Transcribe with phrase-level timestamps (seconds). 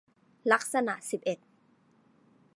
[0.51, 1.39] ลักษณะสิบเอ็ด